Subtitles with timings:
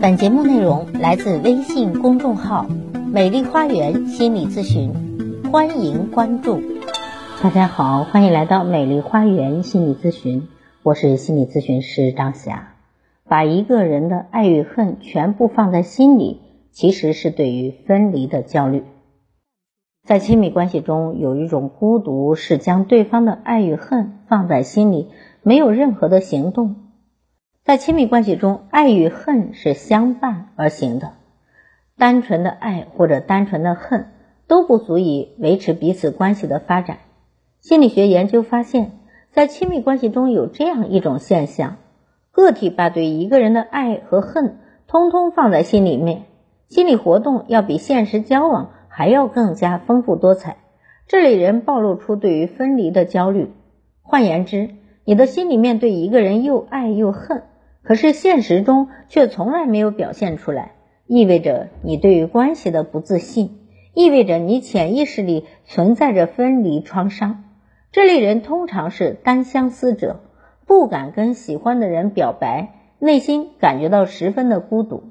[0.00, 2.66] 本节目内容来自微信公众号
[3.12, 4.92] “美丽花园心理咨询”，
[5.50, 6.60] 欢迎关注。
[7.42, 10.46] 大家好，欢迎来到美丽花园心理咨询，
[10.84, 12.74] 我是心理咨询师张霞。
[13.28, 18.84] 把一个人的爱与恨全部放在心里，其实是对于分离的焦虑。
[20.06, 25.08] 在亲密关系中，有一种孤独，是将对方的爱与恨放在心里，
[25.42, 26.76] 没有任何的行动。
[27.68, 31.12] 在亲密关系中，爱与恨是相伴而行的。
[31.98, 34.06] 单纯的爱或者单纯的恨
[34.46, 36.96] 都不足以维持彼此关系的发展。
[37.60, 38.92] 心理学研究发现，
[39.32, 41.76] 在亲密关系中有这样一种现象：
[42.32, 46.22] 个体把对一个人的爱和恨通通放在心里面，
[46.68, 50.56] 心理活动要比现实交往还要更加丰富多彩。
[51.06, 53.52] 这类人暴露出对于分离的焦虑。
[54.00, 54.70] 换言之，
[55.04, 57.42] 你的心里面对一个人又爱又恨。
[57.88, 60.72] 可是现实中却从来没有表现出来，
[61.06, 63.60] 意味着你对于关系的不自信，
[63.94, 67.44] 意味着你潜意识里存在着分离创伤。
[67.90, 70.20] 这类人通常是单相思者，
[70.66, 75.04] 不敢跟喜欢的人表白，内心感觉到十分的孤独。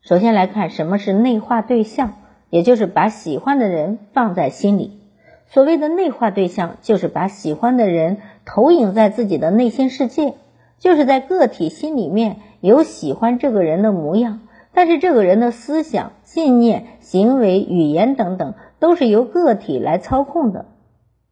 [0.00, 2.14] 首先来看什么是内化对象，
[2.48, 5.00] 也就是把喜欢的人放在心里。
[5.48, 10.32] 所谓的内化对象，就是把喜欢的人投影在自己的内心世界。
[10.78, 14.40] 就是在个体心里面有喜欢这个人的模样，
[14.72, 20.66] 但是这个人的思想、信念、行为、语言等等都是由个体来操控的。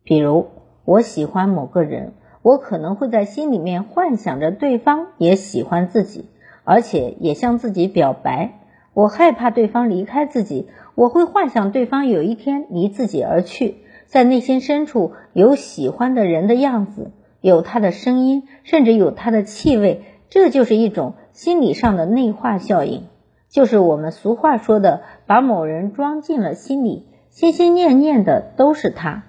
[0.02, 0.46] 比如，
[0.84, 6.26] 我喜欢某个人，我可能会在心里面幻想着对方也喜欢自己，
[6.64, 8.60] 而且也向自己表白。
[8.92, 17.10] 我害怕对方离开自己，我会幻想对方有一天离自己而去，在内心深处有喜欢的人的样子。
[17.44, 20.00] 有他的声音，甚至有他的气味，
[20.30, 23.02] 这就是一种心理上的内化效应，
[23.50, 29.24] 就是我们俗话说的把某人装进了心里，心心念念的都是他，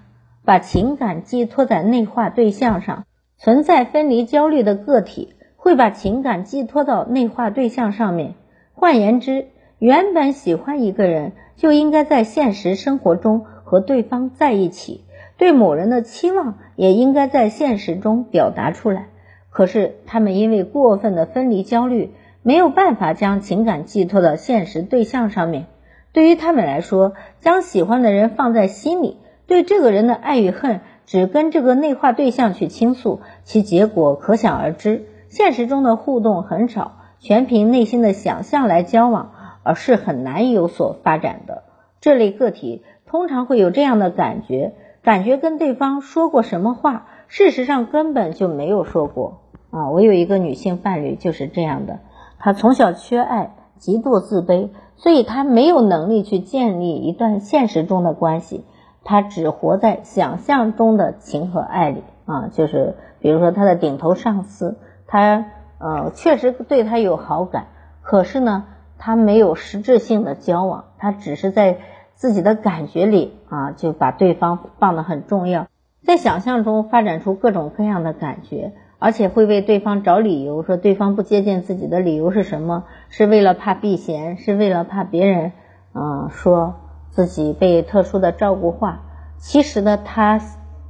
[0.45, 3.03] 把情感寄托在内化对象上。
[3.38, 8.35] 存在分离焦虑的个体会把情感寄托到内化对象上面。
[8.72, 9.47] 换言之，
[9.78, 15.03] 原本喜欢一个人，就应该在现实生活中和对方在一起。
[15.38, 19.08] 对某人的期望也应该在现实中表达出来，
[19.50, 25.68] 可是他们因为过分的分离焦虑，没有办法将情感寄托到现实对象上面。
[26.12, 35.07] 对于他们来说，将喜欢的人放在心里，对这个人的爱与恨只跟这个内化对象去倾诉，其结果可想而知。
[35.28, 41.63] 现实中的互动很少，全凭内心的想象来交往，而是很难有所发展的。
[42.00, 44.74] 这类个体通常会有这样的感觉。
[45.05, 49.91] 感觉跟对方说过什么话，事实上根本就没有说过啊！
[49.91, 51.99] 我有一个女性伴侣就是这样的，
[52.39, 58.65] 她从小缺爱，极度自卑，所以她没有能力去建立一段现实中的关系，
[59.03, 62.47] 她只活在想象中的情和爱里啊！
[62.51, 65.45] 就是比如说她的顶头上司，他
[65.77, 67.67] 呃确实对她有好感，
[68.01, 68.65] 可是呢，
[68.97, 71.77] 他没有实质性的交往，他只是在。
[72.15, 75.67] 自己的感觉里啊，就把对方放得很重要，
[76.03, 82.85] 在想象中发展出各种各样的感觉，而且会为对方找理由，说对方不接近自己的理由是什么？
[83.09, 85.51] 是为了怕避嫌，是为了怕别人，
[85.93, 86.75] 嗯，说
[87.09, 89.01] 自己被特殊的照顾化。
[89.37, 90.39] 其实呢，他，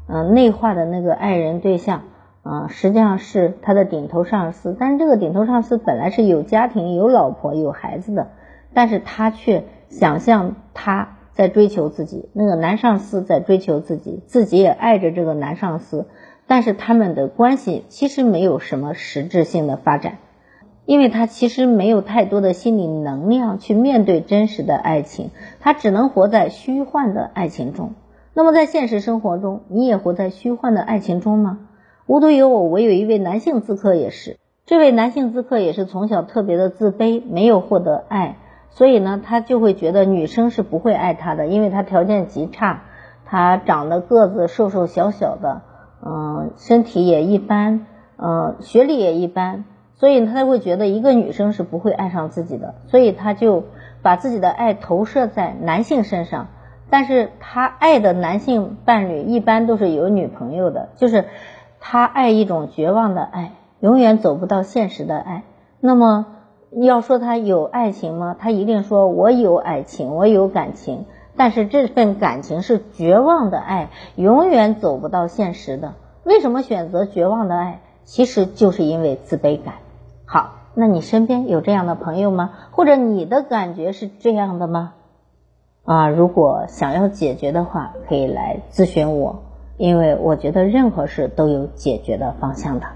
[0.07, 2.03] 嗯，内化的那个爱人对象，
[2.43, 8.27] 啊，实际上是他的顶头上司，但是这个顶头上司本来是有家庭、有老婆、有孩子的，
[8.75, 11.17] 但是他却想象他。
[11.35, 16.07] 在追求自己，那个男上司在追求自己，自己也爱着这个男上司，
[16.47, 20.19] 但是他们的关系其实没有什么实质性的发展，
[20.85, 27.95] 因为他其实没有太多的心理能量去面对真实的爱情，他只能活在虚幻的爱情中。
[28.33, 31.67] 那么在现实生活中，你也活在虚幻的爱情中吗？
[32.07, 38.37] 无独有偶，我有一位男性咨客也是，这位男性咨客也是从小特别的自卑，没有获得爱。
[38.75, 42.83] 所以呢，他就会觉得女生是不会爱他的，因为他条件极差，
[43.25, 45.61] 他长得个子瘦瘦小小的，
[46.05, 47.87] 嗯，身体也一般，
[48.17, 49.63] 嗯，学历也一般，
[49.93, 53.63] 所以他才会觉得一个女生是不会爱上自己的，所以他就
[54.01, 56.47] 把自己的爱投射在男性身上，
[56.89, 61.23] 但是他爱的男性伴侣一般都是有女朋友的，就是
[61.79, 65.43] 他爱一种绝望的爱，永远走不到现实的爱，
[65.79, 66.25] 那么。
[66.71, 68.35] 要说他有爱情吗？
[68.37, 71.05] 他一定说我有爱情，我有感情，
[71.37, 75.93] 但是这份感情是绝望的爱，永远走不到现实的。
[76.23, 77.81] 为什么选择绝望的爱？
[78.03, 79.75] 其实就是因为自卑感。
[80.25, 82.51] 好，那你身边有这样的朋友吗？
[82.71, 84.93] 或者你的感觉是这样的吗？
[85.85, 89.43] 啊，如果想要解决的话，可以来咨询我，
[89.77, 92.87] 因为我觉得任何事都有解决的方向的。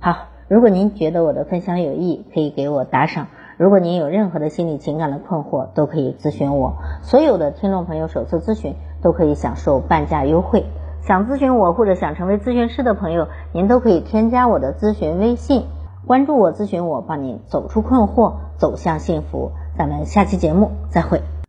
[0.00, 3.28] 好，如果您觉得我的分享有益，可以给我打赏。
[3.56, 6.74] 如果您有任何的心理情感的困惑，都可以咨询我。
[7.02, 10.64] 所有的听众朋友首次咨询都可以享受半价优惠。
[11.02, 15.66] 想咨询我或者想成为咨询师的朋友，您都可以添加我的咨询微信，
[16.04, 19.52] 关注我，咨询我，帮您走出困惑，走向幸福。
[19.78, 21.22] 咱们下期节目再会。